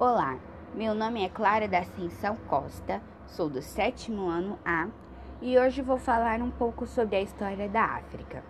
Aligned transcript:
Olá, 0.00 0.40
meu 0.74 0.94
nome 0.94 1.22
é 1.22 1.28
Clara 1.28 1.68
da 1.68 1.80
Ascensão 1.80 2.34
Costa, 2.48 3.02
sou 3.26 3.50
do 3.50 3.60
sétimo 3.60 4.30
ano 4.30 4.58
A 4.64 4.88
e 5.42 5.58
hoje 5.58 5.82
vou 5.82 5.98
falar 5.98 6.40
um 6.40 6.50
pouco 6.50 6.86
sobre 6.86 7.16
a 7.16 7.20
história 7.20 7.68
da 7.68 7.84
África. 7.84 8.42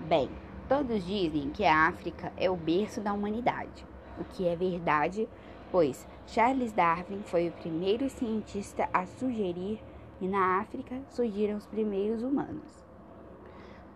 Bem, 0.00 0.28
todos 0.68 1.02
dizem 1.06 1.48
que 1.48 1.64
a 1.64 1.86
África 1.86 2.30
é 2.36 2.50
o 2.50 2.56
berço 2.56 3.00
da 3.00 3.14
humanidade, 3.14 3.86
o 4.20 4.24
que 4.24 4.46
é 4.46 4.54
verdade, 4.54 5.26
pois 5.72 6.06
Charles 6.26 6.70
Darwin 6.70 7.22
foi 7.22 7.48
o 7.48 7.52
primeiro 7.52 8.10
cientista 8.10 8.86
a 8.92 9.06
sugerir 9.06 9.82
que 10.18 10.28
na 10.28 10.60
África 10.60 11.00
surgiram 11.08 11.56
os 11.56 11.66
primeiros 11.66 12.22
humanos. 12.22 12.84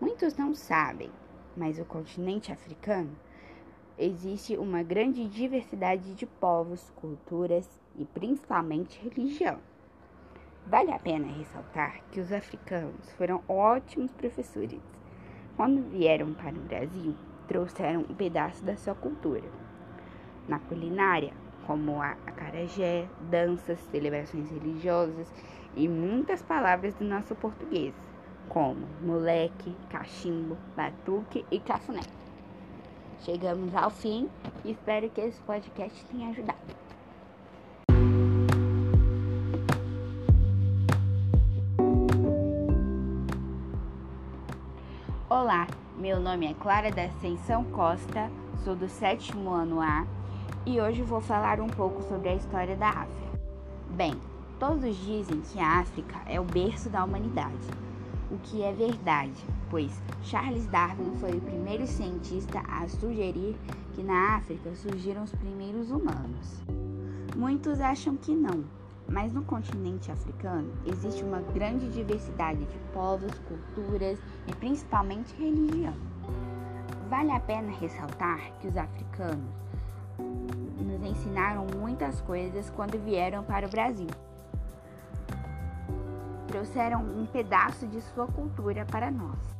Muitos 0.01 0.35
não 0.35 0.55
sabem, 0.55 1.11
mas 1.55 1.77
o 1.77 1.85
continente 1.85 2.51
africano 2.51 3.15
existe 3.99 4.55
uma 4.57 4.81
grande 4.81 5.27
diversidade 5.27 6.15
de 6.15 6.25
povos, 6.25 6.89
culturas 6.95 7.67
e 7.97 8.05
principalmente 8.05 8.97
religião. 9.03 9.57
Vale 10.65 10.91
a 10.91 10.99
pena 10.99 11.27
ressaltar 11.27 11.99
que 12.09 12.21
os 12.21 12.31
africanos 12.31 13.11
foram 13.17 13.43
ótimos 13.47 14.13
professores. 14.13 14.79
Quando 15.57 15.81
vieram 15.89 16.33
para 16.33 16.55
o 16.55 16.61
Brasil, 16.61 17.13
trouxeram 17.47 18.01
um 18.01 18.15
pedaço 18.15 18.63
da 18.63 18.77
sua 18.77 18.95
cultura. 18.95 19.43
Na 20.47 20.59
culinária, 20.59 21.33
como 21.67 22.01
a 22.01 22.11
acarajé, 22.25 23.05
danças, 23.29 23.79
celebrações 23.91 24.49
religiosas 24.49 25.27
e 25.75 25.89
muitas 25.89 26.41
palavras 26.41 26.93
do 26.93 27.03
nosso 27.03 27.35
português, 27.35 27.93
como 28.47 28.87
moleque, 29.01 29.75
cachimbo, 29.89 30.57
batuque 30.75 31.45
e 31.51 31.59
cafuné. 31.59 32.01
Chegamos 33.21 33.75
ao 33.75 33.89
fim 33.89 34.29
e 34.63 34.71
espero 34.71 35.09
que 35.09 35.19
esse 35.19 35.39
podcast 35.41 36.05
tenha 36.05 36.29
ajudado. 36.29 36.57
Olá, 45.29 45.67
meu 45.97 46.19
nome 46.19 46.47
é 46.47 46.53
Clara 46.53 46.91
da 46.91 47.03
Ascensão 47.05 47.63
Costa, 47.65 48.31
sou 48.63 48.75
do 48.75 48.87
sétimo 48.87 49.51
ano 49.51 49.81
A 49.81 50.07
e 50.65 50.79
hoje 50.79 51.01
vou 51.01 51.19
falar 51.19 51.59
um 51.59 51.67
pouco 51.67 52.01
sobre 52.03 52.29
a 52.29 52.35
história 52.35 52.75
da 52.75 52.89
África. 52.89 53.39
Bem, 53.91 54.13
todos 54.59 54.95
dizem 54.95 55.41
que 55.41 55.59
a 55.59 55.79
África 55.79 56.19
é 56.25 56.39
o 56.39 56.43
berço 56.43 56.89
da 56.89 57.03
humanidade 57.03 57.89
o 58.31 58.37
que 58.37 58.61
é 58.63 58.71
verdade, 58.71 59.43
pois 59.69 60.01
Charles 60.23 60.65
Darwin 60.67 61.11
foi 61.19 61.31
o 61.31 61.41
primeiro 61.41 61.85
cientista 61.85 62.59
a 62.67 62.87
sugerir 62.87 63.55
que 63.93 64.03
na 64.03 64.35
África 64.37 64.73
surgiram 64.75 65.23
os 65.23 65.31
primeiros 65.31 65.91
humanos. 65.91 66.63
Muitos 67.35 67.79
acham 67.79 68.15
que 68.17 68.35
não, 68.35 68.63
mas 69.07 69.31
no 69.31 69.43
continente 69.43 70.11
africano 70.11 70.71
existe 70.85 71.23
uma 71.23 71.41
grande 71.53 71.89
diversidade 71.89 72.65
de 72.65 72.77
povos, 72.93 73.31
culturas 73.47 74.19
e 74.47 74.55
principalmente 74.55 75.35
religião. 75.35 75.93
Vale 77.09 77.31
a 77.31 77.39
pena 77.39 77.71
ressaltar 77.71 78.39
que 78.59 78.67
os 78.67 78.77
africanos 78.77 79.49
nos 80.17 81.03
ensinaram 81.03 81.65
muitas 81.77 82.19
coisas 82.21 82.69
quando 82.71 83.03
vieram 83.03 83.43
para 83.43 83.67
o 83.67 83.69
Brasil 83.69 84.07
trouxeram 86.49 87.01
um 87.03 87.25
pedaço 87.27 87.85
de 87.87 88.01
sua 88.01 88.25
cultura 88.27 88.83
para 88.85 89.11
nós. 89.11 89.58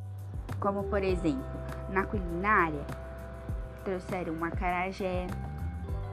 Como, 0.60 0.84
por 0.84 1.04
exemplo, 1.04 1.44
na 1.90 2.04
culinária, 2.06 2.86
trouxeram 3.84 4.34
um 4.34 4.44
acarajé, 4.44 5.28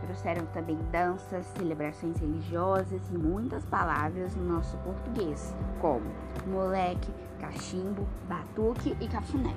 trouxeram 0.03 0.47
também 0.47 0.79
danças, 0.91 1.47
celebrações 1.57 2.19
religiosas 2.19 3.01
e 3.11 3.19
muitas 3.19 3.65
palavras 3.67 4.35
no 4.37 4.45
nosso 4.45 4.77
português, 4.79 5.55
como 5.81 6.07
moleque, 6.47 7.13
cachimbo, 7.41 8.07
batuque 8.29 8.97
e 9.01 9.09
cafuné. 9.09 9.55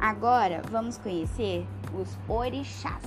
Agora 0.00 0.60
vamos 0.70 0.98
conhecer 0.98 1.66
os 1.98 2.18
orixás, 2.28 3.02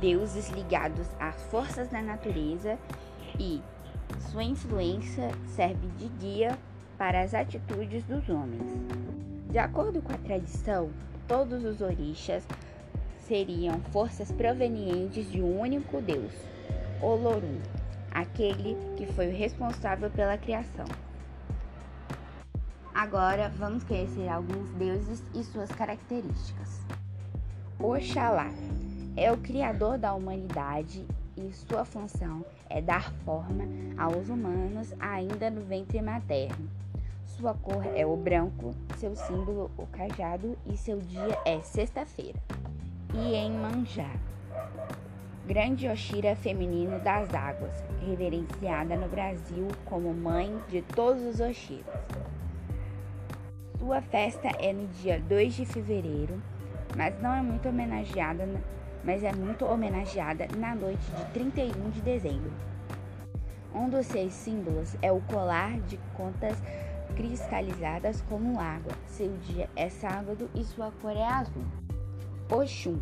deuses 0.00 0.50
ligados 0.50 1.08
às 1.18 1.42
forças 1.44 1.88
da 1.88 2.02
natureza 2.02 2.78
e 3.38 3.62
sua 4.30 4.44
influência 4.44 5.30
serve 5.48 5.88
de 5.96 6.08
guia 6.08 6.58
para 6.98 7.22
as 7.22 7.34
atitudes 7.34 8.04
dos 8.04 8.28
homens. 8.28 9.29
De 9.50 9.58
acordo 9.58 10.00
com 10.00 10.12
a 10.12 10.18
tradição, 10.18 10.90
todos 11.26 11.64
os 11.64 11.80
orixás 11.80 12.46
seriam 13.26 13.80
forças 13.90 14.30
provenientes 14.30 15.28
de 15.28 15.42
um 15.42 15.58
único 15.60 16.00
Deus, 16.00 16.32
Olorum, 17.02 17.58
aquele 18.12 18.76
que 18.96 19.06
foi 19.12 19.26
o 19.26 19.36
responsável 19.36 20.08
pela 20.08 20.38
criação. 20.38 20.84
Agora 22.94 23.48
vamos 23.48 23.82
conhecer 23.82 24.28
alguns 24.28 24.70
deuses 24.70 25.20
e 25.34 25.42
suas 25.42 25.70
características. 25.70 26.80
Oxalá 27.76 28.52
é 29.16 29.32
o 29.32 29.36
criador 29.38 29.98
da 29.98 30.14
humanidade 30.14 31.04
e 31.36 31.52
sua 31.52 31.84
função 31.84 32.44
é 32.68 32.80
dar 32.80 33.12
forma 33.24 33.64
aos 33.96 34.28
humanos 34.28 34.94
ainda 35.00 35.50
no 35.50 35.62
ventre 35.62 36.00
materno. 36.00 36.70
Sua 37.36 37.54
cor 37.54 37.86
é 37.94 38.04
o 38.04 38.16
branco, 38.16 38.74
seu 38.98 39.14
símbolo 39.16 39.70
o 39.78 39.86
cajado 39.86 40.58
e 40.66 40.76
seu 40.76 40.98
dia 40.98 41.38
é 41.46 41.60
sexta-feira. 41.60 42.38
Iemanjá, 43.14 44.10
grande 45.46 45.88
Oxira 45.88 46.36
feminino 46.36 46.98
das 47.00 47.32
águas, 47.32 47.82
reverenciada 48.06 48.96
no 48.96 49.08
Brasil 49.08 49.68
como 49.86 50.12
mãe 50.12 50.60
de 50.68 50.82
todos 50.82 51.22
os 51.22 51.40
Oxiras. 51.40 51.86
Sua 53.78 54.02
festa 54.02 54.48
é 54.58 54.72
no 54.72 54.86
dia 54.88 55.18
2 55.20 55.54
de 55.54 55.64
fevereiro, 55.64 56.42
mas 56.96 57.18
não 57.22 57.32
é 57.32 57.40
muito 57.40 57.68
homenageada 57.68 58.46
mas 59.02 59.24
é 59.24 59.32
muito 59.32 59.64
homenageada 59.64 60.46
na 60.58 60.74
noite 60.74 61.10
de 61.12 61.24
31 61.32 61.90
de 61.90 62.02
dezembro. 62.02 62.52
Um 63.74 63.88
dos 63.88 64.06
seus 64.06 64.32
símbolos 64.34 64.94
é 65.00 65.10
o 65.10 65.20
colar 65.22 65.80
de 65.82 65.96
contas 66.14 66.60
cristalizadas 67.20 68.22
como 68.22 68.58
água. 68.58 68.92
Seu 69.06 69.30
dia 69.48 69.68
é 69.76 69.90
sábado 69.90 70.48
e 70.54 70.64
sua 70.64 70.90
cor 71.02 71.14
é 71.14 71.26
azul. 71.26 71.64
Oxum, 72.50 72.98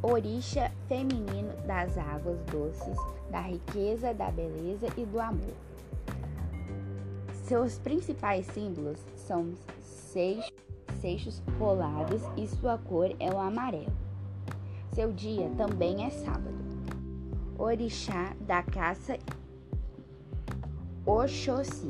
orixá 0.00 0.70
feminino 0.86 1.52
das 1.66 1.98
águas 1.98 2.38
doces, 2.44 2.96
da 3.28 3.40
riqueza, 3.40 4.14
da 4.14 4.30
beleza 4.30 4.86
e 4.96 5.04
do 5.04 5.18
amor. 5.18 5.52
Seus 7.44 7.76
principais 7.78 8.46
símbolos 8.46 9.04
são 9.16 9.52
seixos, 9.80 10.52
seixos 11.00 11.42
e 12.36 12.46
sua 12.46 12.78
cor 12.78 13.14
é 13.18 13.30
o 13.30 13.38
amarelo. 13.38 13.92
Seu 14.92 15.12
dia 15.12 15.50
também 15.56 16.04
é 16.04 16.10
sábado. 16.10 16.56
Orixá 17.58 18.32
da 18.46 18.62
caça 18.62 19.18
Oxóssi, 21.08 21.88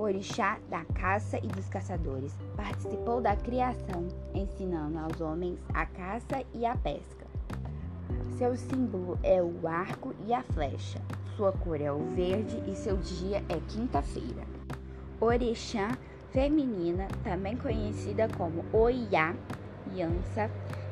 orixá 0.00 0.58
da 0.68 0.84
caça 0.86 1.38
e 1.38 1.46
dos 1.46 1.68
caçadores, 1.68 2.36
participou 2.56 3.20
da 3.20 3.36
criação, 3.36 4.08
ensinando 4.34 4.98
aos 4.98 5.20
homens 5.20 5.58
a 5.74 5.84
caça 5.84 6.44
e 6.54 6.64
a 6.64 6.74
pesca. 6.76 7.26
Seu 8.38 8.56
símbolo 8.56 9.18
é 9.22 9.42
o 9.42 9.66
arco 9.66 10.14
e 10.26 10.32
a 10.32 10.42
flecha. 10.42 11.00
Sua 11.36 11.52
cor 11.52 11.80
é 11.80 11.92
o 11.92 12.04
verde 12.14 12.62
e 12.66 12.74
seu 12.74 12.96
dia 12.96 13.42
é 13.48 13.60
quinta-feira. 13.68 14.44
Orixá 15.20 15.96
feminina, 16.30 17.06
também 17.22 17.56
conhecida 17.56 18.28
como 18.36 18.64
Oiá, 18.72 19.34
Yansa, 19.94 20.50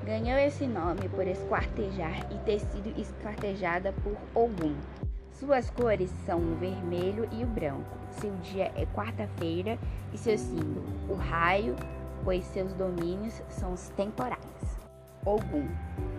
Ganhou 0.09 0.39
esse 0.39 0.67
nome 0.67 1.07
por 1.11 1.27
esquartejar 1.27 2.33
e 2.33 2.39
ter 2.39 2.61
sido 2.61 2.99
esquartejada 2.99 3.93
por 4.03 4.17
Ogum. 4.35 4.75
Suas 5.39 5.71
cores 5.71 6.11
são 6.27 6.41
o 6.41 6.57
vermelho 6.57 7.29
e 7.31 7.45
o 7.45 7.47
branco. 7.47 7.97
Seu 8.11 8.35
dia 8.39 8.73
é 8.75 8.85
quarta-feira 8.87 9.79
e 10.13 10.19
seu 10.19 10.37
símbolo, 10.37 10.85
o 11.09 11.15
raio, 11.15 11.77
pois 12.25 12.45
seus 12.47 12.73
domínios 12.75 13.41
são 13.49 13.73
os 13.73 13.89
temporais. 13.91 14.43
Ogum, 15.25 15.69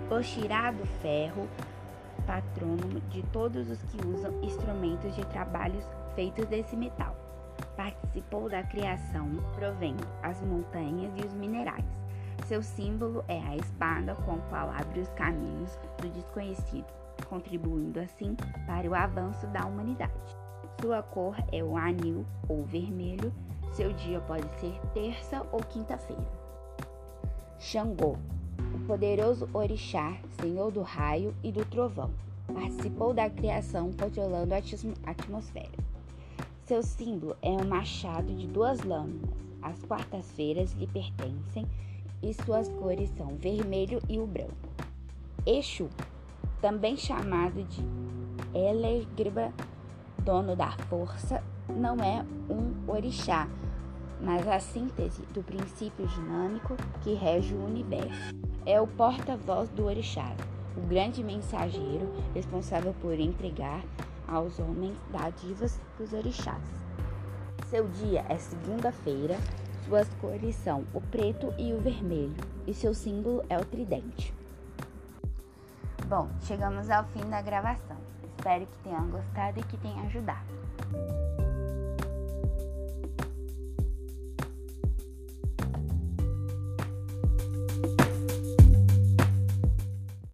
Oxirá 0.10 0.72
do 0.72 0.86
ferro, 1.02 1.50
patrônomo 2.26 3.02
de 3.10 3.22
todos 3.24 3.70
os 3.70 3.84
que 3.84 4.08
usam 4.08 4.42
instrumentos 4.42 5.14
de 5.14 5.26
trabalhos 5.26 5.84
feitos 6.16 6.46
desse 6.46 6.78
metal. 6.78 7.14
Participou 7.76 8.50
da 8.50 8.64
criação, 8.64 9.28
provendo 9.54 10.08
as 10.24 10.42
montanhas 10.42 11.12
e 11.18 11.28
os 11.28 11.34
minerais. 11.34 11.86
Seu 12.46 12.64
símbolo 12.64 13.26
é 13.28 13.38
a 13.38 13.58
espada 13.58 14.16
com 14.16 14.36
a 14.36 14.40
qual 14.50 14.72
abre 14.72 15.02
os 15.02 15.10
caminhos 15.10 15.78
do 16.02 16.08
desconhecido, 16.08 16.88
contribuindo 17.30 18.00
assim 18.00 18.36
para 18.66 18.90
o 18.90 18.96
avanço 18.96 19.46
da 19.48 19.66
humanidade. 19.66 20.12
Sua 20.82 21.04
cor 21.04 21.36
é 21.52 21.64
o 21.64 21.78
anil 21.78 22.26
ou 22.48 22.64
vermelho. 22.64 23.34
Seu 23.74 23.94
dia 23.94 24.20
pode 24.22 24.48
ser 24.60 24.80
terça 24.94 25.46
ou 25.52 25.60
quinta-feira. 25.60 26.26
Xangô, 27.60 28.18
o 28.74 28.80
poderoso 28.88 29.48
orixá, 29.54 30.18
senhor 30.42 30.72
do 30.72 30.82
raio 30.82 31.36
e 31.44 31.52
do 31.52 31.64
trovão. 31.66 32.12
Participou 32.54 33.14
da 33.14 33.30
criação 33.30 33.92
controlando 33.94 34.54
a 34.54 34.58
atmosfera. 35.12 35.78
Seu 36.66 36.82
símbolo 36.82 37.36
é 37.42 37.50
um 37.50 37.68
machado 37.68 38.34
de 38.34 38.48
duas 38.48 38.82
lâminas. 38.82 39.30
As 39.62 39.84
quartas-feiras 39.84 40.72
lhe 40.74 40.88
pertencem 40.88 41.68
e 42.22 42.34
suas 42.34 42.70
cores 42.70 43.10
são 43.18 43.36
vermelho 43.36 44.00
e 44.08 44.20
o 44.20 44.26
branco. 44.26 44.70
Exu, 45.46 45.90
também 46.62 46.98
chamado 46.98 47.64
de 47.64 47.84
Elegriba, 48.54 49.54
dono 50.24 50.56
da 50.56 50.72
força, 50.72 51.44
não 51.70 51.96
é 51.98 52.26
um 52.50 52.74
orixá, 52.92 53.48
mas 54.22 54.48
a 54.48 54.60
síntese 54.60 55.22
do 55.34 55.44
princípio 55.44 56.08
dinâmico 56.08 56.76
que 57.02 57.14
rege 57.14 57.54
o 57.54 57.66
universo. 57.66 58.36
É 58.66 58.80
o 58.82 58.88
porta-voz 58.88 59.70
do 59.70 59.86
orixá, 59.86 60.36
o 60.76 60.82
grande 60.88 61.24
mensageiro 61.24 62.12
responsável 62.34 62.94
por 63.02 63.18
entregar 63.20 63.84
aos 64.28 64.60
homens 64.60 64.98
dádivas 65.12 65.80
dos 65.98 66.14
orixás. 66.14 66.62
Seu 67.68 67.88
dia 67.88 68.26
é 68.28 68.38
segunda-feira, 68.38 69.38
suas 69.86 70.10
cores 70.22 70.56
são 70.56 70.84
o 70.94 71.02
preto 71.02 71.54
e 71.58 71.74
o 71.74 71.80
vermelho, 71.80 72.36
e 72.68 72.74
seu 72.74 72.94
símbolo 72.94 73.44
é 73.50 73.58
o 73.58 73.66
tridente. 73.66 74.34
Bom, 76.10 76.28
chegamos 76.42 76.90
ao 76.90 77.04
fim 77.10 77.22
da 77.30 77.40
gravação. 77.40 77.96
Espero 78.24 78.66
que 78.66 78.78
tenham 78.80 79.08
gostado 79.12 79.60
e 79.60 79.64
que 79.64 79.78
tenha 79.78 80.02
ajudado. 80.08 81.49